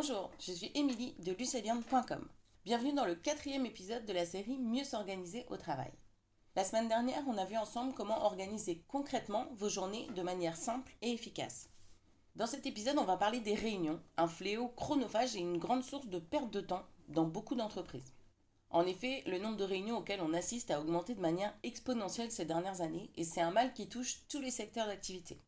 Bonjour, 0.00 0.30
je 0.38 0.52
suis 0.52 0.70
Émilie 0.76 1.16
de 1.18 1.32
lucelian.com. 1.32 2.24
Bienvenue 2.64 2.92
dans 2.92 3.04
le 3.04 3.16
quatrième 3.16 3.66
épisode 3.66 4.06
de 4.06 4.12
la 4.12 4.24
série 4.24 4.56
Mieux 4.56 4.84
s'organiser 4.84 5.44
au 5.48 5.56
travail. 5.56 5.90
La 6.54 6.62
semaine 6.62 6.86
dernière, 6.86 7.24
on 7.26 7.36
a 7.36 7.44
vu 7.44 7.56
ensemble 7.56 7.92
comment 7.94 8.24
organiser 8.24 8.84
concrètement 8.86 9.48
vos 9.56 9.68
journées 9.68 10.06
de 10.14 10.22
manière 10.22 10.56
simple 10.56 10.94
et 11.02 11.10
efficace. 11.10 11.68
Dans 12.36 12.46
cet 12.46 12.64
épisode, 12.64 12.96
on 12.96 13.04
va 13.06 13.16
parler 13.16 13.40
des 13.40 13.56
réunions, 13.56 14.00
un 14.16 14.28
fléau 14.28 14.68
chronophage 14.68 15.34
et 15.34 15.40
une 15.40 15.58
grande 15.58 15.82
source 15.82 16.06
de 16.06 16.20
perte 16.20 16.52
de 16.52 16.60
temps 16.60 16.86
dans 17.08 17.24
beaucoup 17.24 17.56
d'entreprises. 17.56 18.14
En 18.70 18.86
effet, 18.86 19.24
le 19.26 19.40
nombre 19.40 19.56
de 19.56 19.64
réunions 19.64 19.98
auxquelles 19.98 20.22
on 20.22 20.32
assiste 20.32 20.70
a 20.70 20.80
augmenté 20.80 21.16
de 21.16 21.20
manière 21.20 21.58
exponentielle 21.64 22.30
ces 22.30 22.44
dernières 22.44 22.82
années 22.82 23.10
et 23.16 23.24
c'est 23.24 23.40
un 23.40 23.50
mal 23.50 23.72
qui 23.72 23.88
touche 23.88 24.20
tous 24.28 24.40
les 24.40 24.52
secteurs 24.52 24.86
d'activité. 24.86 25.42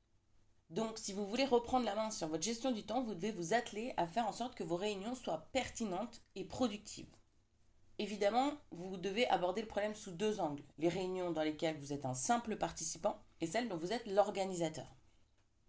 Donc, 0.71 0.99
si 0.99 1.13
vous 1.13 1.27
voulez 1.27 1.45
reprendre 1.45 1.85
la 1.85 1.97
main 1.97 2.13
sur 2.13 2.29
votre 2.29 2.45
gestion 2.45 2.71
du 2.71 2.85
temps, 2.85 3.03
vous 3.03 3.15
devez 3.15 3.33
vous 3.33 3.55
atteler 3.55 3.93
à 3.97 4.07
faire 4.07 4.29
en 4.29 4.33
sorte 4.33 4.55
que 4.55 4.63
vos 4.63 4.77
réunions 4.77 5.17
soient 5.17 5.49
pertinentes 5.53 6.23
et 6.37 6.45
productives. 6.45 7.11
Évidemment, 7.99 8.53
vous 8.71 8.97
devez 8.97 9.29
aborder 9.29 9.63
le 9.63 9.67
problème 9.67 9.97
sous 9.97 10.13
deux 10.13 10.41
angles. 10.41 10.63
Les 10.79 10.89
réunions 10.89 11.33
dans 11.33 11.43
lesquelles 11.43 11.77
vous 11.79 11.93
êtes 11.93 12.07
un 12.07 12.15
simple 12.15 12.57
participant 12.57 13.21
et 13.41 13.49
celles 13.49 13.69
dont 13.69 13.77
vous 13.77 13.93
êtes 13.93 14.07
l'organisateur. 14.07 14.87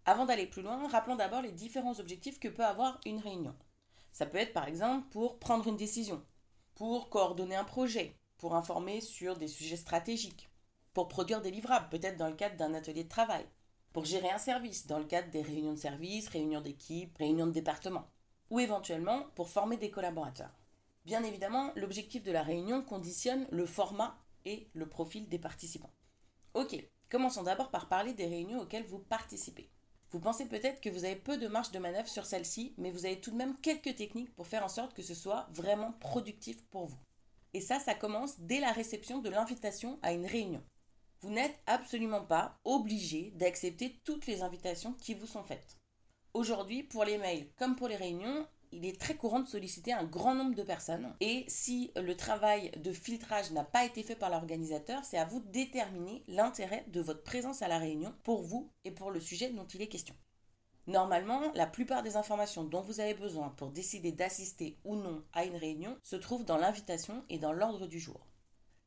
Avant 0.04 0.24
d'aller 0.24 0.46
plus 0.46 0.62
loin, 0.62 0.88
rappelons 0.88 1.16
d'abord 1.16 1.42
les 1.42 1.52
différents 1.52 1.98
objectifs 1.98 2.38
que 2.38 2.48
peut 2.48 2.64
avoir 2.64 3.00
une 3.04 3.18
réunion. 3.18 3.56
Ça 4.12 4.24
peut 4.24 4.38
être 4.38 4.52
par 4.52 4.68
exemple 4.68 5.08
pour 5.10 5.38
prendre 5.40 5.66
une 5.66 5.76
décision, 5.76 6.24
pour 6.74 7.10
coordonner 7.10 7.56
un 7.56 7.64
projet, 7.64 8.18
pour 8.38 8.54
informer 8.54 9.00
sur 9.00 9.36
des 9.36 9.48
sujets 9.48 9.76
stratégiques, 9.76 10.48
pour 10.92 11.08
produire 11.08 11.42
des 11.42 11.50
livrables, 11.50 11.88
peut-être 11.90 12.16
dans 12.16 12.28
le 12.28 12.34
cadre 12.34 12.56
d'un 12.56 12.74
atelier 12.74 13.04
de 13.04 13.08
travail, 13.08 13.46
pour 13.92 14.04
gérer 14.04 14.30
un 14.30 14.38
service 14.38 14.86
dans 14.86 14.98
le 14.98 15.04
cadre 15.04 15.30
des 15.30 15.42
réunions 15.42 15.74
de 15.74 15.78
service, 15.78 16.28
réunions 16.28 16.60
d'équipe, 16.60 17.16
réunions 17.18 17.46
de 17.46 17.52
département, 17.52 18.06
ou 18.50 18.60
éventuellement 18.60 19.26
pour 19.34 19.50
former 19.50 19.76
des 19.76 19.90
collaborateurs. 19.90 20.52
Bien 21.04 21.24
évidemment, 21.24 21.72
l'objectif 21.76 22.22
de 22.22 22.32
la 22.32 22.42
réunion 22.42 22.82
conditionne 22.82 23.46
le 23.50 23.66
format 23.66 24.16
et 24.44 24.68
le 24.74 24.88
profil 24.88 25.28
des 25.28 25.38
participants. 25.38 25.92
Ok, 26.54 26.76
commençons 27.10 27.42
d'abord 27.42 27.70
par 27.70 27.88
parler 27.88 28.12
des 28.12 28.26
réunions 28.26 28.60
auxquelles 28.60 28.86
vous 28.86 28.98
participez. 28.98 29.70
Vous 30.10 30.20
pensez 30.20 30.46
peut-être 30.46 30.80
que 30.80 30.90
vous 30.90 31.04
avez 31.04 31.16
peu 31.16 31.38
de 31.38 31.48
marge 31.48 31.70
de 31.70 31.78
manœuvre 31.78 32.08
sur 32.08 32.26
celle-ci, 32.26 32.74
mais 32.76 32.90
vous 32.90 33.06
avez 33.06 33.20
tout 33.20 33.30
de 33.30 33.36
même 33.36 33.56
quelques 33.62 33.96
techniques 33.96 34.34
pour 34.34 34.46
faire 34.46 34.64
en 34.64 34.68
sorte 34.68 34.94
que 34.94 35.02
ce 35.02 35.14
soit 35.14 35.46
vraiment 35.50 35.92
productif 35.92 36.62
pour 36.66 36.84
vous. 36.84 36.98
Et 37.54 37.60
ça, 37.60 37.80
ça 37.80 37.94
commence 37.94 38.38
dès 38.40 38.60
la 38.60 38.72
réception 38.72 39.20
de 39.20 39.30
l'invitation 39.30 39.98
à 40.02 40.12
une 40.12 40.26
réunion. 40.26 40.62
Vous 41.22 41.30
n'êtes 41.30 41.60
absolument 41.66 42.24
pas 42.24 42.58
obligé 42.64 43.30
d'accepter 43.36 44.00
toutes 44.04 44.26
les 44.26 44.42
invitations 44.42 44.94
qui 44.94 45.14
vous 45.14 45.28
sont 45.28 45.44
faites. 45.44 45.78
Aujourd'hui, 46.34 46.82
pour 46.82 47.04
les 47.04 47.16
mails 47.16 47.48
comme 47.56 47.76
pour 47.76 47.86
les 47.86 47.94
réunions, 47.94 48.44
il 48.72 48.84
est 48.84 49.00
très 49.00 49.14
courant 49.14 49.38
de 49.38 49.46
solliciter 49.46 49.92
un 49.92 50.02
grand 50.02 50.34
nombre 50.34 50.56
de 50.56 50.64
personnes. 50.64 51.14
Et 51.20 51.44
si 51.46 51.92
le 51.94 52.16
travail 52.16 52.72
de 52.72 52.92
filtrage 52.92 53.52
n'a 53.52 53.62
pas 53.62 53.84
été 53.84 54.02
fait 54.02 54.16
par 54.16 54.30
l'organisateur, 54.30 55.04
c'est 55.04 55.18
à 55.18 55.24
vous 55.24 55.38
de 55.38 55.48
déterminer 55.52 56.24
l'intérêt 56.26 56.84
de 56.88 57.00
votre 57.00 57.22
présence 57.22 57.62
à 57.62 57.68
la 57.68 57.78
réunion 57.78 58.12
pour 58.24 58.42
vous 58.42 58.72
et 58.84 58.90
pour 58.90 59.12
le 59.12 59.20
sujet 59.20 59.50
dont 59.50 59.66
il 59.66 59.82
est 59.82 59.88
question. 59.88 60.16
Normalement, 60.88 61.52
la 61.54 61.68
plupart 61.68 62.02
des 62.02 62.16
informations 62.16 62.64
dont 62.64 62.82
vous 62.82 62.98
avez 62.98 63.14
besoin 63.14 63.50
pour 63.50 63.70
décider 63.70 64.10
d'assister 64.10 64.76
ou 64.82 64.96
non 64.96 65.22
à 65.32 65.44
une 65.44 65.56
réunion 65.56 65.96
se 66.02 66.16
trouvent 66.16 66.44
dans 66.44 66.58
l'invitation 66.58 67.24
et 67.28 67.38
dans 67.38 67.52
l'ordre 67.52 67.86
du 67.86 68.00
jour. 68.00 68.26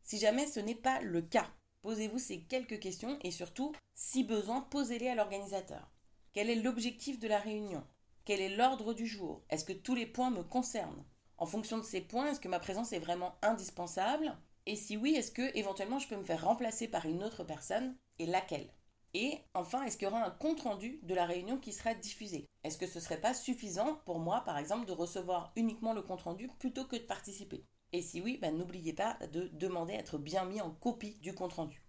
Si 0.04 0.18
jamais 0.18 0.48
ce 0.48 0.60
n'est 0.60 0.76
pas 0.76 1.00
le 1.00 1.22
cas, 1.22 1.48
Posez-vous 1.86 2.18
ces 2.18 2.40
quelques 2.40 2.80
questions 2.80 3.20
et 3.22 3.30
surtout, 3.30 3.72
si 3.94 4.24
besoin, 4.24 4.62
posez-les 4.62 5.10
à 5.10 5.14
l'organisateur. 5.14 5.88
Quel 6.34 6.50
est 6.50 6.56
l'objectif 6.56 7.20
de 7.20 7.28
la 7.28 7.38
réunion? 7.38 7.86
Quel 8.26 8.42
est 8.42 8.56
l'ordre 8.56 8.96
du 8.96 9.06
jour? 9.06 9.44
Est-ce 9.52 9.66
que 9.66 9.72
tous 9.72 9.94
les 9.94 10.08
points 10.08 10.32
me 10.32 10.42
concernent? 10.42 11.06
En 11.38 11.46
fonction 11.46 11.78
de 11.78 11.84
ces 11.84 12.02
points, 12.02 12.32
est-ce 12.32 12.40
que 12.40 12.48
ma 12.48 12.58
présence 12.58 12.92
est 12.92 12.98
vraiment 12.98 13.36
indispensable? 13.44 14.36
Et 14.66 14.76
si 14.76 14.98
oui, 14.98 15.14
est-ce 15.14 15.32
que 15.32 15.56
éventuellement 15.56 16.00
je 16.00 16.08
peux 16.08 16.16
me 16.16 16.24
faire 16.24 16.44
remplacer 16.44 16.88
par 16.88 17.06
une 17.06 17.24
autre 17.24 17.44
personne? 17.44 17.96
Et 18.18 18.26
laquelle? 18.26 18.74
Et 19.14 19.38
enfin, 19.54 19.84
est-ce 19.84 19.98
qu'il 19.98 20.08
y 20.08 20.12
aura 20.12 20.26
un 20.26 20.32
compte-rendu 20.32 21.00
de 21.04 21.14
la 21.14 21.28
réunion 21.28 21.60
qui 21.60 21.72
sera 21.72 21.94
diffusé? 21.94 22.48
Est-ce 22.64 22.80
que 22.80 22.88
ce 22.88 22.98
ne 22.98 23.04
serait 23.04 23.22
pas 23.22 23.36
suffisant 23.36 24.02
pour 24.08 24.18
moi, 24.18 24.42
par 24.42 24.58
exemple, 24.58 24.88
de 24.88 24.92
recevoir 24.92 25.54
uniquement 25.56 25.94
le 25.94 26.02
compte-rendu 26.02 26.50
plutôt 26.58 26.86
que 26.86 26.96
de 26.96 27.04
participer? 27.04 27.64
Et 27.94 28.02
si 28.02 28.22
oui, 28.22 28.40
bah, 28.42 28.52
n'oubliez 28.52 28.94
pas 28.94 29.20
de 29.32 29.50
demander 29.54 29.94
à 29.94 30.00
être 30.00 30.18
bien 30.18 30.46
mis 30.46 30.60
en 30.62 30.72
copie 30.72 31.20
du 31.22 31.36
compte-rendu. 31.36 31.85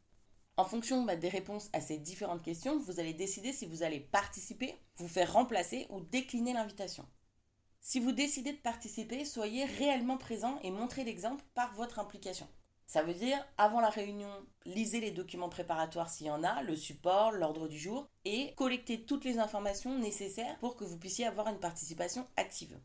En 0.59 0.65
fonction 0.65 1.03
bah, 1.03 1.17
des 1.17 1.29
réponses 1.29 1.69
à 1.75 1.83
ces 1.83 1.99
différentes 1.99 2.43
questions, 2.43 2.79
vous 2.79 2.99
allez 2.99 3.13
décider 3.13 3.53
si 3.53 3.67
vous 3.67 3.83
allez 3.83 4.01
participer, 4.01 4.75
vous 4.97 5.09
faire 5.09 5.35
remplacer 5.35 5.87
ou 5.91 6.01
décliner 6.01 6.55
l'invitation. 6.55 7.07
Si 7.83 8.01
vous 8.01 8.13
décidez 8.13 8.53
de 8.53 8.59
participer, 8.59 9.27
soyez 9.27 9.67
réellement 9.67 10.17
présent 10.17 10.59
et 10.63 10.71
montrez 10.71 11.05
l'exemple 11.05 11.45
par 11.55 11.75
votre 11.75 11.99
implication. 11.99 12.49
Ça 12.87 13.03
veut 13.03 13.15
dire, 13.15 13.37
avant 13.59 13.81
la 13.81 13.91
réunion, 13.91 14.31
lisez 14.65 15.01
les 15.01 15.11
documents 15.11 15.51
préparatoires 15.51 16.09
s'il 16.09 16.29
y 16.29 16.31
en 16.31 16.43
a, 16.43 16.63
le 16.63 16.75
support, 16.75 17.33
l'ordre 17.33 17.69
du 17.69 17.79
jour, 17.79 18.09
et 18.25 18.55
collectez 18.55 19.05
toutes 19.05 19.25
les 19.25 19.39
informations 19.39 19.99
nécessaires 19.99 20.59
pour 20.61 20.77
que 20.77 20.85
vous 20.85 20.97
puissiez 20.97 21.27
avoir 21.27 21.49
une 21.49 21.61
participation 21.61 22.27
active. 22.37 22.79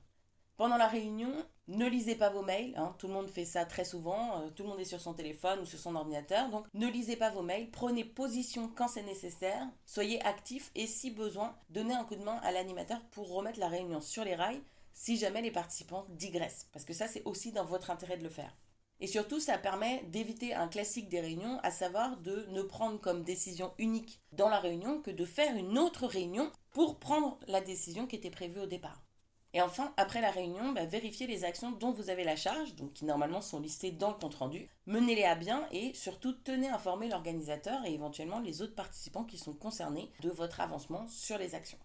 Pendant 0.61 0.77
la 0.77 0.87
réunion, 0.87 1.33
ne 1.69 1.87
lisez 1.87 2.13
pas 2.13 2.29
vos 2.29 2.43
mails. 2.43 2.75
Hein. 2.77 2.93
tout 2.99 3.07
le 3.07 3.13
monde 3.13 3.31
fait 3.31 3.45
ça 3.45 3.65
très 3.65 3.83
souvent. 3.83 4.41
Euh, 4.41 4.51
tout 4.51 4.61
le 4.61 4.69
monde 4.69 4.79
est 4.79 4.85
sur 4.85 5.01
son 5.01 5.15
téléphone 5.15 5.61
ou 5.61 5.65
sur 5.65 5.79
son 5.79 5.95
ordinateur. 5.95 6.51
Donc 6.51 6.67
ne 6.75 6.85
lisez 6.85 7.15
pas 7.15 7.31
vos 7.31 7.41
mails. 7.41 7.71
Prenez 7.71 8.05
position 8.05 8.69
quand 8.75 8.87
c'est 8.87 9.01
nécessaire. 9.01 9.67
Soyez 9.87 10.23
actif 10.23 10.69
et 10.75 10.85
si 10.85 11.09
besoin, 11.09 11.55
donnez 11.71 11.95
un 11.95 12.03
coup 12.03 12.15
de 12.15 12.23
main 12.23 12.39
à 12.43 12.51
l'animateur 12.51 13.01
pour 13.09 13.33
remettre 13.33 13.59
la 13.59 13.69
réunion 13.69 14.01
sur 14.01 14.23
les 14.23 14.35
rails 14.35 14.61
si 14.93 15.17
jamais 15.17 15.41
les 15.41 15.49
participants 15.49 16.05
digressent. 16.09 16.67
Parce 16.71 16.85
que 16.85 16.93
ça, 16.93 17.07
c'est 17.07 17.23
aussi 17.25 17.51
dans 17.51 17.65
votre 17.65 17.89
intérêt 17.89 18.17
de 18.17 18.23
le 18.23 18.29
faire. 18.29 18.55
Et 18.99 19.07
surtout, 19.07 19.39
ça 19.39 19.57
permet 19.57 20.03
d'éviter 20.09 20.53
un 20.53 20.67
classique 20.67 21.09
des 21.09 21.21
réunions, 21.21 21.59
à 21.63 21.71
savoir 21.71 22.17
de 22.17 22.45
ne 22.51 22.61
prendre 22.61 23.01
comme 23.01 23.23
décision 23.23 23.73
unique 23.79 24.21
dans 24.31 24.47
la 24.47 24.59
réunion 24.59 25.01
que 25.01 25.09
de 25.09 25.25
faire 25.25 25.57
une 25.57 25.79
autre 25.79 26.05
réunion 26.05 26.51
pour 26.69 26.99
prendre 26.99 27.39
la 27.47 27.61
décision 27.61 28.05
qui 28.05 28.15
était 28.15 28.29
prévue 28.29 28.59
au 28.59 28.67
départ. 28.67 29.01
Et 29.53 29.61
enfin, 29.61 29.93
après 29.97 30.21
la 30.21 30.31
réunion, 30.31 30.71
bah, 30.71 30.85
vérifiez 30.85 31.27
les 31.27 31.43
actions 31.43 31.71
dont 31.71 31.91
vous 31.91 32.09
avez 32.09 32.23
la 32.23 32.37
charge, 32.37 32.75
donc 32.75 32.93
qui 32.93 33.05
normalement 33.05 33.41
sont 33.41 33.59
listées 33.59 33.91
dans 33.91 34.09
le 34.09 34.15
compte-rendu. 34.15 34.69
Menez-les 34.85 35.25
à 35.25 35.35
bien 35.35 35.67
et 35.71 35.93
surtout 35.93 36.31
tenez 36.31 36.69
informer 36.69 37.09
l'organisateur 37.09 37.85
et 37.85 37.93
éventuellement 37.93 38.39
les 38.39 38.61
autres 38.61 38.75
participants 38.75 39.25
qui 39.25 39.37
sont 39.37 39.53
concernés 39.53 40.09
de 40.21 40.29
votre 40.29 40.61
avancement 40.61 41.05
sur 41.07 41.37
les 41.37 41.53
actions. 41.53 41.79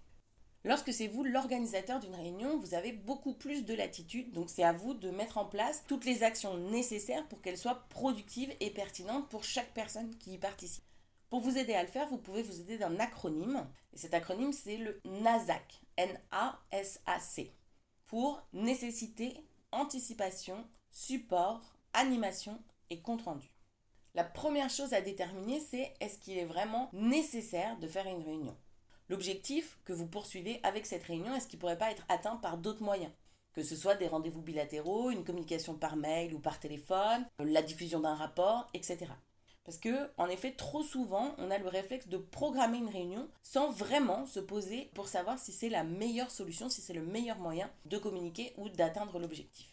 Lorsque 0.64 0.92
c'est 0.92 1.06
vous 1.06 1.22
l'organisateur 1.22 2.00
d'une 2.00 2.14
réunion, 2.14 2.58
vous 2.58 2.74
avez 2.74 2.92
beaucoup 2.92 3.34
plus 3.34 3.64
de 3.64 3.74
latitude, 3.74 4.32
donc 4.32 4.50
c'est 4.50 4.64
à 4.64 4.72
vous 4.72 4.94
de 4.94 5.10
mettre 5.10 5.38
en 5.38 5.44
place 5.44 5.84
toutes 5.86 6.04
les 6.04 6.24
actions 6.24 6.56
nécessaires 6.56 7.26
pour 7.28 7.40
qu'elles 7.40 7.58
soient 7.58 7.84
productives 7.88 8.52
et 8.58 8.70
pertinentes 8.70 9.28
pour 9.28 9.44
chaque 9.44 9.72
personne 9.74 10.10
qui 10.18 10.32
y 10.32 10.38
participe. 10.38 10.82
Pour 11.28 11.40
vous 11.40 11.58
aider 11.58 11.74
à 11.74 11.82
le 11.82 11.88
faire, 11.88 12.08
vous 12.08 12.18
pouvez 12.18 12.42
vous 12.42 12.60
aider 12.60 12.78
d'un 12.78 12.98
acronyme. 13.00 13.66
Et 13.92 13.98
cet 13.98 14.14
acronyme, 14.14 14.52
c'est 14.52 14.76
le 14.76 15.00
NASAC. 15.04 15.80
N-A-S-A-C. 15.96 17.52
Pour 18.06 18.40
nécessité, 18.52 19.44
anticipation, 19.72 20.64
support, 20.90 21.60
animation 21.94 22.62
et 22.90 23.00
compte 23.00 23.22
rendu. 23.22 23.48
La 24.14 24.24
première 24.24 24.70
chose 24.70 24.94
à 24.94 25.00
déterminer, 25.00 25.60
c'est 25.60 25.94
est-ce 26.00 26.18
qu'il 26.18 26.38
est 26.38 26.44
vraiment 26.44 26.90
nécessaire 26.92 27.76
de 27.78 27.88
faire 27.88 28.06
une 28.06 28.22
réunion 28.22 28.56
L'objectif 29.08 29.78
que 29.84 29.92
vous 29.92 30.06
poursuivez 30.06 30.60
avec 30.62 30.86
cette 30.86 31.04
réunion, 31.04 31.34
est-ce 31.34 31.48
qu'il 31.48 31.58
ne 31.58 31.60
pourrait 31.60 31.78
pas 31.78 31.90
être 31.90 32.04
atteint 32.08 32.36
par 32.36 32.58
d'autres 32.58 32.82
moyens? 32.82 33.12
Que 33.52 33.62
ce 33.62 33.76
soit 33.76 33.94
des 33.94 34.08
rendez-vous 34.08 34.42
bilatéraux, 34.42 35.10
une 35.10 35.24
communication 35.24 35.74
par 35.74 35.96
mail 35.96 36.34
ou 36.34 36.38
par 36.38 36.60
téléphone, 36.60 37.26
la 37.38 37.62
diffusion 37.62 38.00
d'un 38.00 38.14
rapport, 38.14 38.68
etc. 38.74 39.06
Parce 39.66 39.78
que, 39.78 40.08
en 40.16 40.28
effet, 40.28 40.52
trop 40.52 40.84
souvent, 40.84 41.34
on 41.38 41.50
a 41.50 41.58
le 41.58 41.66
réflexe 41.66 42.06
de 42.06 42.18
programmer 42.18 42.78
une 42.78 42.88
réunion 42.88 43.28
sans 43.42 43.68
vraiment 43.68 44.24
se 44.24 44.38
poser 44.38 44.92
pour 44.94 45.08
savoir 45.08 45.40
si 45.40 45.50
c'est 45.50 45.68
la 45.68 45.82
meilleure 45.82 46.30
solution, 46.30 46.68
si 46.68 46.80
c'est 46.80 46.92
le 46.92 47.02
meilleur 47.02 47.38
moyen 47.38 47.68
de 47.84 47.98
communiquer 47.98 48.54
ou 48.58 48.68
d'atteindre 48.68 49.18
l'objectif. 49.18 49.66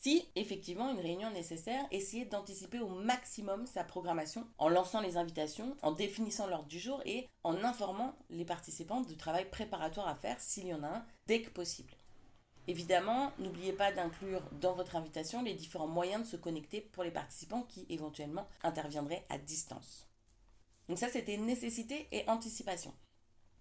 Si 0.00 0.28
effectivement 0.36 0.90
une 0.90 1.00
réunion 1.00 1.30
est 1.30 1.34
nécessaire, 1.34 1.86
essayez 1.90 2.26
d'anticiper 2.26 2.80
au 2.80 2.88
maximum 2.88 3.66
sa 3.66 3.82
programmation 3.82 4.46
en 4.58 4.68
lançant 4.68 5.00
les 5.00 5.16
invitations, 5.16 5.74
en 5.80 5.92
définissant 5.92 6.46
l'ordre 6.46 6.68
du 6.68 6.78
jour 6.78 7.00
et 7.06 7.28
en 7.44 7.64
informant 7.64 8.14
les 8.28 8.44
participants 8.44 9.00
du 9.00 9.16
travail 9.16 9.48
préparatoire 9.48 10.06
à 10.06 10.16
faire 10.16 10.38
s'il 10.38 10.66
y 10.66 10.74
en 10.74 10.82
a 10.82 10.88
un 10.88 11.06
dès 11.26 11.40
que 11.40 11.50
possible. 11.50 11.94
Évidemment, 12.68 13.32
n'oubliez 13.38 13.72
pas 13.72 13.92
d'inclure 13.92 14.42
dans 14.60 14.74
votre 14.74 14.94
invitation 14.94 15.42
les 15.42 15.54
différents 15.54 15.88
moyens 15.88 16.22
de 16.22 16.28
se 16.28 16.36
connecter 16.36 16.82
pour 16.82 17.02
les 17.02 17.10
participants 17.10 17.62
qui 17.62 17.86
éventuellement 17.88 18.46
interviendraient 18.62 19.24
à 19.30 19.38
distance. 19.38 20.06
Donc 20.86 20.98
ça, 20.98 21.08
c'était 21.08 21.38
nécessité 21.38 22.08
et 22.12 22.28
anticipation. 22.28 22.92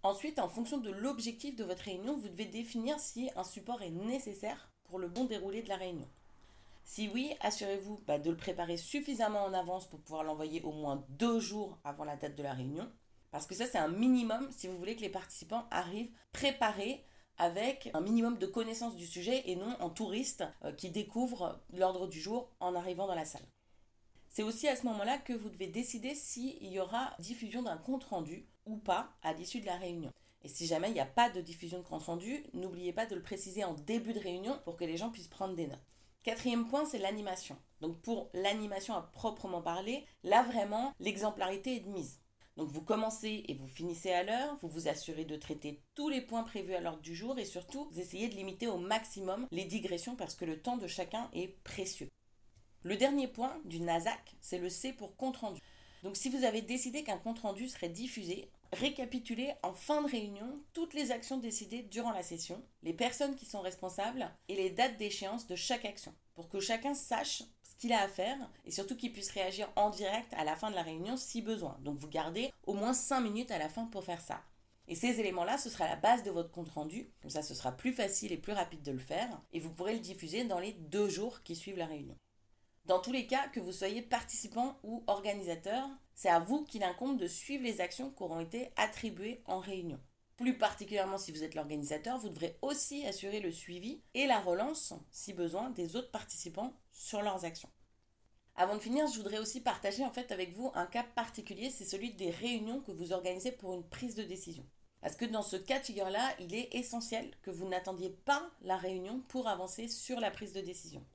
Ensuite, 0.03 0.39
en 0.39 0.49
fonction 0.49 0.77
de 0.77 0.91
l'objectif 0.91 1.55
de 1.55 1.63
votre 1.63 1.83
réunion, 1.83 2.17
vous 2.17 2.27
devez 2.27 2.45
définir 2.47 2.99
si 2.99 3.29
un 3.37 3.45
support 3.45 3.81
est 3.81 3.91
nécessaire 3.91 4.69
pour 4.83 4.99
le 4.99 5.07
bon 5.07 5.23
déroulé 5.23 5.61
de 5.61 5.69
la 5.69 5.77
réunion. 5.77 6.07
Si 6.83 7.09
oui, 7.13 7.33
assurez-vous 7.39 8.01
bah, 8.05 8.19
de 8.19 8.29
le 8.29 8.37
préparer 8.37 8.75
suffisamment 8.75 9.45
en 9.45 9.53
avance 9.53 9.87
pour 9.89 10.01
pouvoir 10.01 10.25
l'envoyer 10.25 10.61
au 10.63 10.73
moins 10.73 11.05
deux 11.11 11.39
jours 11.39 11.77
avant 11.85 12.03
la 12.03 12.17
date 12.17 12.35
de 12.35 12.43
la 12.43 12.53
réunion. 12.53 12.91
Parce 13.31 13.47
que 13.47 13.55
ça, 13.55 13.67
c'est 13.67 13.77
un 13.77 13.87
minimum 13.87 14.49
si 14.51 14.67
vous 14.67 14.77
voulez 14.77 14.97
que 14.97 15.01
les 15.01 15.09
participants 15.09 15.65
arrivent 15.71 16.11
préparés 16.33 17.05
avec 17.37 17.89
un 17.93 18.01
minimum 18.01 18.37
de 18.37 18.47
connaissance 18.47 18.95
du 18.95 19.05
sujet 19.05 19.43
et 19.45 19.55
non 19.55 19.75
en 19.79 19.89
touriste 19.89 20.43
euh, 20.63 20.71
qui 20.71 20.89
découvre 20.89 21.59
l'ordre 21.73 22.07
du 22.07 22.19
jour 22.19 22.49
en 22.59 22.75
arrivant 22.75 23.07
dans 23.07 23.15
la 23.15 23.25
salle. 23.25 23.47
C'est 24.29 24.43
aussi 24.43 24.67
à 24.67 24.75
ce 24.75 24.85
moment-là 24.85 25.17
que 25.17 25.33
vous 25.33 25.49
devez 25.49 25.67
décider 25.67 26.13
s'il 26.13 26.65
y 26.67 26.79
aura 26.79 27.15
diffusion 27.19 27.63
d'un 27.63 27.77
compte-rendu 27.77 28.47
ou 28.65 28.77
pas 28.77 29.09
à 29.23 29.33
l'issue 29.33 29.61
de 29.61 29.65
la 29.65 29.77
réunion. 29.77 30.11
Et 30.43 30.49
si 30.49 30.67
jamais 30.67 30.89
il 30.89 30.93
n'y 30.93 30.99
a 30.99 31.05
pas 31.05 31.29
de 31.29 31.41
diffusion 31.41 31.79
de 31.79 31.83
compte-rendu, 31.83 32.45
n'oubliez 32.53 32.93
pas 32.93 33.05
de 33.05 33.15
le 33.15 33.21
préciser 33.21 33.63
en 33.63 33.73
début 33.73 34.13
de 34.13 34.19
réunion 34.19 34.59
pour 34.63 34.77
que 34.77 34.85
les 34.85 34.97
gens 34.97 35.09
puissent 35.09 35.27
prendre 35.27 35.55
des 35.55 35.67
notes. 35.67 35.79
Quatrième 36.23 36.67
point, 36.67 36.85
c'est 36.85 36.99
l'animation. 36.99 37.57
Donc 37.81 38.01
pour 38.01 38.29
l'animation 38.33 38.95
à 38.95 39.01
proprement 39.01 39.61
parler, 39.61 40.05
là 40.23 40.43
vraiment, 40.43 40.93
l'exemplarité 40.99 41.77
est 41.77 41.81
de 41.81 41.89
mise. 41.89 42.19
Donc 42.57 42.69
vous 42.69 42.81
commencez 42.81 43.43
et 43.47 43.53
vous 43.53 43.67
finissez 43.67 44.11
à 44.11 44.23
l'heure, 44.23 44.57
vous 44.61 44.67
vous 44.67 44.87
assurez 44.87 45.25
de 45.25 45.35
traiter 45.35 45.79
tous 45.93 46.09
les 46.09 46.21
points 46.21 46.41
prévus 46.41 46.73
à 46.73 46.81
l'ordre 46.81 47.01
du 47.01 47.15
jour 47.15 47.37
et 47.37 47.45
surtout, 47.45 47.87
vous 47.91 47.99
essayez 47.99 48.29
de 48.29 48.35
limiter 48.35 48.67
au 48.67 48.77
maximum 48.77 49.47
les 49.51 49.65
digressions 49.65 50.15
parce 50.15 50.33
que 50.33 50.43
le 50.43 50.59
temps 50.59 50.77
de 50.77 50.87
chacun 50.87 51.29
est 51.33 51.55
précieux. 51.63 52.09
Le 52.81 52.97
dernier 52.97 53.27
point 53.27 53.55
du 53.65 53.79
NASAC, 53.79 54.35
c'est 54.41 54.57
le 54.57 54.69
C 54.69 54.91
pour 54.91 55.15
compte 55.15 55.37
rendu. 55.37 55.61
Donc 56.01 56.17
si 56.17 56.29
vous 56.29 56.45
avez 56.45 56.63
décidé 56.63 57.03
qu'un 57.03 57.19
compte 57.19 57.39
rendu 57.39 57.69
serait 57.69 57.89
diffusé, 57.89 58.49
récapitulez 58.73 59.53
en 59.61 59.73
fin 59.73 60.01
de 60.01 60.09
réunion 60.09 60.59
toutes 60.73 60.95
les 60.95 61.11
actions 61.11 61.37
décidées 61.37 61.83
durant 61.83 62.11
la 62.11 62.23
session, 62.23 62.63
les 62.81 62.93
personnes 62.93 63.35
qui 63.35 63.45
sont 63.45 63.61
responsables 63.61 64.31
et 64.47 64.55
les 64.55 64.71
dates 64.71 64.97
d'échéance 64.97 65.45
de 65.45 65.55
chaque 65.55 65.85
action, 65.85 66.15
pour 66.33 66.49
que 66.49 66.59
chacun 66.59 66.95
sache 66.95 67.43
qu'il 67.77 67.93
a 67.93 68.01
à 68.01 68.07
faire 68.07 68.37
et 68.65 68.71
surtout 68.71 68.95
qu'il 68.95 69.13
puisse 69.13 69.31
réagir 69.31 69.69
en 69.75 69.89
direct 69.89 70.33
à 70.33 70.43
la 70.43 70.55
fin 70.55 70.69
de 70.69 70.75
la 70.75 70.83
réunion 70.83 71.17
si 71.17 71.41
besoin. 71.41 71.77
Donc 71.81 71.97
vous 71.99 72.09
gardez 72.09 72.51
au 72.65 72.73
moins 72.73 72.93
5 72.93 73.21
minutes 73.21 73.51
à 73.51 73.57
la 73.57 73.69
fin 73.69 73.85
pour 73.85 74.03
faire 74.03 74.21
ça. 74.21 74.41
Et 74.89 74.95
ces 74.95 75.19
éléments-là, 75.19 75.57
ce 75.57 75.69
sera 75.69 75.87
la 75.87 75.97
base 75.97 76.23
de 76.23 76.31
votre 76.31 76.51
compte 76.51 76.69
rendu. 76.69 77.09
Comme 77.21 77.29
ça, 77.29 77.43
ce 77.43 77.53
sera 77.53 77.73
plus 77.73 77.91
facile 77.91 78.31
et 78.31 78.37
plus 78.37 78.53
rapide 78.53 78.83
de 78.83 78.93
le 78.93 78.99
faire. 78.99 79.29
Et 79.51 79.59
vous 79.59 79.73
pourrez 79.73 79.93
le 79.93 79.99
diffuser 79.99 80.45
dans 80.45 80.59
les 80.59 80.73
deux 80.73 81.09
jours 81.09 81.43
qui 81.43 81.55
suivent 81.55 81.77
la 81.77 81.85
réunion. 81.85 82.15
Dans 82.85 82.99
tous 82.99 83.11
les 83.11 83.27
cas, 83.27 83.49
que 83.49 83.59
vous 83.59 83.73
soyez 83.73 84.01
participant 84.01 84.77
ou 84.83 85.03
organisateur, 85.07 85.89
c'est 86.15 86.29
à 86.29 86.39
vous 86.39 86.63
qu'il 86.63 86.83
incombe 86.83 87.19
de 87.19 87.27
suivre 87.27 87.65
les 87.65 87.81
actions 87.81 88.09
qui 88.09 88.23
auront 88.23 88.39
été 88.39 88.71
attribuées 88.77 89.41
en 89.45 89.59
réunion. 89.59 89.99
Plus 90.37 90.57
particulièrement 90.57 91.17
si 91.17 91.33
vous 91.33 91.43
êtes 91.43 91.55
l'organisateur, 91.55 92.17
vous 92.17 92.29
devrez 92.29 92.57
aussi 92.61 93.05
assurer 93.05 93.41
le 93.41 93.51
suivi 93.51 94.01
et 94.13 94.25
la 94.25 94.39
relance, 94.39 94.93
si 95.11 95.33
besoin, 95.33 95.71
des 95.71 95.97
autres 95.97 96.11
participants 96.11 96.73
sur 96.97 97.21
leurs 97.21 97.45
actions. 97.45 97.69
Avant 98.55 98.75
de 98.75 98.81
finir, 98.81 99.07
je 99.07 99.17
voudrais 99.17 99.37
aussi 99.37 99.61
partager 99.61 100.03
en 100.03 100.11
fait 100.11 100.31
avec 100.31 100.53
vous 100.53 100.71
un 100.73 100.87
cas 100.87 101.03
particulier, 101.03 101.69
c'est 101.69 101.85
celui 101.85 102.13
des 102.13 102.31
réunions 102.31 102.81
que 102.81 102.91
vous 102.91 103.13
organisez 103.13 103.51
pour 103.51 103.73
une 103.73 103.87
prise 103.87 104.15
de 104.15 104.23
décision. 104.23 104.65
Parce 104.99 105.15
que 105.15 105.25
dans 105.25 105.43
ce 105.43 105.57
cas 105.57 105.79
de 105.79 105.85
figure-là, 105.85 106.35
il 106.39 106.55
est 106.55 106.73
essentiel 106.73 107.31
que 107.43 107.51
vous 107.51 107.67
n'attendiez 107.67 108.09
pas 108.09 108.49
la 108.61 108.77
réunion 108.77 109.21
pour 109.27 109.47
avancer 109.47 109.87
sur 109.87 110.19
la 110.19 110.31
prise 110.31 110.53
de 110.53 110.61
décision. 110.61 111.05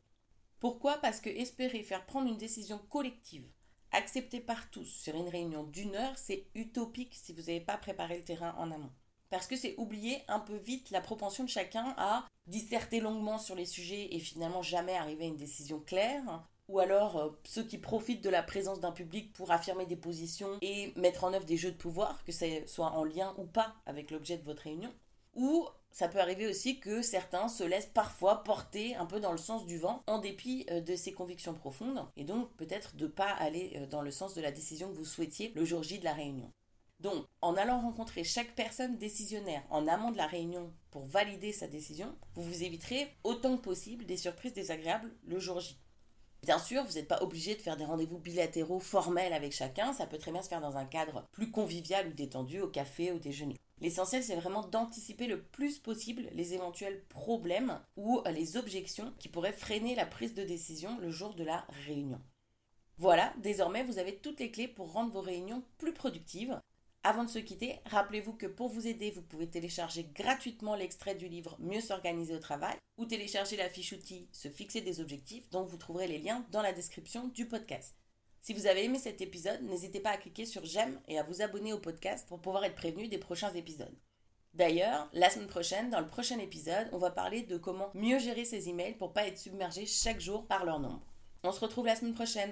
Pourquoi? 0.61 0.99
Parce 0.99 1.21
que 1.21 1.31
espérer 1.31 1.83
faire 1.83 2.07
prendre 2.07 2.29
une 2.31 2.39
décision 2.39 2.79
collective, 2.79 3.51
acceptée 3.91 4.41
par 4.41 4.71
tous 4.71 4.85
sur 4.85 5.17
une 5.17 5.29
réunion 5.29 5.65
d'une 5.65 5.97
heure, 5.97 6.17
c'est 6.17 6.47
utopique 6.55 7.17
si 7.17 7.33
vous 7.33 7.41
n'avez 7.41 7.61
pas 7.61 7.77
préparé 7.77 8.19
le 8.19 8.25
terrain 8.25 8.55
en 8.57 8.71
amont. 8.71 8.93
Parce 9.33 9.47
que 9.47 9.57
c'est 9.57 9.75
oublier 9.79 10.19
un 10.29 10.41
peu 10.41 10.57
vite 10.57 10.91
la 10.91 11.01
propension 11.01 11.43
de 11.43 11.49
chacun 11.49 11.95
à 11.97 12.29
disserter 12.47 13.01
longuement 13.01 13.39
sur 13.39 13.55
les 13.55 13.65
sujets 13.65 14.15
et 14.15 14.19
finalement 14.19 14.61
jamais 14.61 14.95
arriver 14.95 15.25
à 15.25 15.29
une 15.29 15.39
décision 15.39 15.81
claire, 15.81 16.45
ou 16.69 16.81
alors 16.81 17.17
euh, 17.17 17.31
ceux 17.45 17.65
qui 17.65 17.79
profitent 17.79 18.23
de 18.23 18.29
la 18.29 18.43
présence 18.43 18.81
d'un 18.81 18.93
public 18.93 19.33
pour 19.33 19.51
affirmer 19.51 19.87
des 19.87 19.97
positions 19.97 20.59
et 20.61 20.93
mettre 20.97 21.25
en 21.25 21.33
œuvre 21.33 21.47
des 21.47 21.57
jeux 21.57 21.71
de 21.71 21.79
pouvoir, 21.79 22.23
que 22.27 22.33
ce 22.33 22.45
soit 22.67 22.91
en 22.91 23.05
lien 23.05 23.35
ou 23.39 23.45
pas 23.45 23.75
avec 23.87 24.11
l'objet 24.11 24.37
de 24.37 24.45
votre 24.45 24.65
réunion, 24.65 24.93
ou 25.33 25.67
ça 25.93 26.09
peut 26.09 26.21
arriver 26.21 26.47
aussi 26.47 26.79
que 26.79 27.01
certains 27.01 27.49
se 27.49 27.65
laissent 27.65 27.87
parfois 27.87 28.45
porter 28.45 28.97
un 28.97 29.07
peu 29.07 29.19
dans 29.19 29.33
le 29.33 29.39
sens 29.39 29.65
du 29.65 29.79
vent 29.79 30.03
en 30.09 30.19
dépit 30.19 30.67
euh, 30.71 30.83
de 30.83 30.95
ses 30.95 31.15
convictions 31.15 31.55
profondes 31.55 32.05
et 32.19 32.25
donc 32.25 32.55
peut-être 32.59 32.97
de 32.97 33.07
ne 33.07 33.11
pas 33.11 33.31
aller 33.31 33.73
euh, 33.77 33.87
dans 33.87 34.03
le 34.03 34.11
sens 34.11 34.35
de 34.35 34.43
la 34.43 34.53
décision 34.53 34.91
que 34.91 34.97
vous 34.97 35.07
souhaitiez 35.07 35.53
le 35.55 35.65
jour 35.65 35.83
J 35.83 36.01
de 36.01 36.05
la 36.05 36.13
réunion. 36.13 36.53
Donc, 37.03 37.27
en 37.41 37.57
allant 37.57 37.81
rencontrer 37.81 38.23
chaque 38.23 38.55
personne 38.55 38.97
décisionnaire 38.97 39.65
en 39.71 39.89
amont 39.89 40.13
de 40.13 40.17
la 40.17 40.29
réunion 40.29 40.73
pour 40.93 41.05
valider 41.05 41.53
sa 41.53 41.67
décision, 41.67 42.15
vous 42.37 42.45
vous 42.45 42.63
éviterez 42.63 43.09
autant 43.25 43.57
que 43.57 43.63
possible 43.63 44.07
des 44.07 44.17
surprises 44.17 44.53
désagréables 44.53 45.11
le 45.27 45.41
jour 45.41 45.59
J. 45.59 45.77
Bien 46.45 46.61
sûr, 46.61 46.85
vous 46.85 46.93
n'êtes 46.93 47.09
pas 47.09 47.23
obligé 47.23 47.57
de 47.57 47.61
faire 47.61 47.77
des 47.77 47.85
rendez-vous 47.85 48.19
bilatéraux 48.19 48.79
formels 48.79 49.33
avec 49.33 49.53
chacun, 49.53 49.93
ça 49.93 50.07
peut 50.07 50.19
très 50.19 50.31
bien 50.31 50.43
se 50.43 50.49
faire 50.49 50.61
dans 50.61 50.77
un 50.77 50.85
cadre 50.85 51.27
plus 51.33 51.51
convivial 51.51 52.07
ou 52.07 52.13
détendu, 52.13 52.61
au 52.61 52.69
café, 52.69 53.11
au 53.11 53.19
déjeuner. 53.19 53.59
L'essentiel, 53.81 54.23
c'est 54.23 54.37
vraiment 54.37 54.65
d'anticiper 54.65 55.27
le 55.27 55.43
plus 55.43 55.81
possible 55.81 56.29
les 56.33 56.55
éventuels 56.55 57.03
problèmes 57.09 57.81
ou 57.97 58.23
les 58.33 58.57
objections 58.57 59.13
qui 59.19 59.29
pourraient 59.29 59.53
freiner 59.53 59.97
la 59.97 60.07
prise 60.07 60.35
de 60.35 60.45
décision 60.45 60.99
le 61.01 61.11
jour 61.11 61.35
de 61.35 61.43
la 61.43 61.67
réunion. 61.85 62.21
Voilà, 62.99 63.35
désormais, 63.39 63.83
vous 63.83 63.99
avez 63.99 64.19
toutes 64.19 64.39
les 64.39 64.53
clés 64.53 64.69
pour 64.69 64.93
rendre 64.93 65.13
vos 65.13 65.21
réunions 65.21 65.65
plus 65.79 65.93
productives. 65.93 66.61
Avant 67.05 67.25
de 67.25 67.31
se 67.31 67.41
quitter, 67.41 67.81
rappelez-vous 67.87 68.35
que 68.35 68.47
pour 68.47 68.69
vous 68.69 68.87
aider, 68.87 69.11
vous 69.11 69.23
pouvez 69.23 69.49
télécharger 69.49 70.05
gratuitement 70.15 70.77
l'extrait 70.77 71.17
du 71.17 71.27
livre 71.27 71.57
Mieux 71.59 71.81
s'organiser 71.81 72.33
au 72.33 72.39
travail 72.39 72.77
ou 72.97 73.07
télécharger 73.07 73.57
la 73.57 73.69
fiche 73.69 73.93
outil 73.93 74.29
Se 74.31 74.49
fixer 74.49 74.83
des 74.83 75.01
objectifs 75.01 75.51
dont 75.51 75.65
vous 75.65 75.77
trouverez 75.77 76.07
les 76.07 76.21
liens 76.21 76.47
dans 76.53 76.63
la 76.63 76.73
description 76.73 77.27
du 77.27 77.47
podcast. 77.47 77.97
Si 78.41 78.55
vous 78.55 78.67
avez 78.69 78.85
aimé 78.85 78.99
cet 78.99 79.21
épisode, 79.21 79.63
n'hésitez 79.63 79.99
pas 79.99 80.11
à 80.11 80.17
cliquer 80.17 80.47
sur 80.47 80.65
j'aime 80.65 81.01
et 81.09 81.19
à 81.19 81.25
vous 81.25 81.43
abonner 81.43 81.73
au 81.73 81.79
podcast 81.79 82.29
pour 82.29 82.41
pouvoir 82.41 82.65
être 82.65 82.77
prévenu 82.77 83.09
des 83.09 83.19
prochains 83.19 83.53
épisodes. 83.53 83.99
D'ailleurs, 84.55 85.09
la 85.13 85.29
semaine 85.29 85.49
prochaine, 85.49 85.91
dans 85.91 86.01
le 86.01 86.07
prochain 86.07 86.39
épisode, 86.39 86.89
on 86.93 86.99
va 86.99 87.11
parler 87.11 87.43
de 87.43 87.57
comment 87.57 87.91
mieux 87.95 88.21
gérer 88.21 88.45
ses 88.45 88.69
emails 88.69 88.95
pour 88.95 89.13
pas 89.13 89.27
être 89.27 89.39
submergé 89.39 89.87
chaque 89.87 90.21
jour 90.21 90.47
par 90.47 90.65
leur 90.65 90.79
nombre. 90.79 91.03
On 91.45 91.51
se 91.51 91.61
retrouve 91.61 91.87
la 91.87 91.97
semaine 91.97 92.15
prochaine. 92.15 92.51